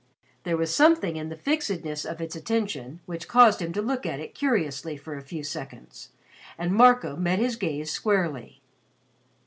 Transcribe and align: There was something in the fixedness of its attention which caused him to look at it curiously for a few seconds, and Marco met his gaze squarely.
There 0.45 0.57
was 0.57 0.73
something 0.73 1.15
in 1.15 1.29
the 1.29 1.35
fixedness 1.35 2.05
of 2.05 2.19
its 2.19 2.35
attention 2.35 3.01
which 3.05 3.27
caused 3.27 3.61
him 3.61 3.71
to 3.73 3.83
look 3.83 4.03
at 4.03 4.19
it 4.19 4.33
curiously 4.33 4.97
for 4.97 5.15
a 5.15 5.21
few 5.21 5.43
seconds, 5.43 6.09
and 6.57 6.73
Marco 6.73 7.15
met 7.15 7.37
his 7.37 7.55
gaze 7.55 7.91
squarely. 7.91 8.61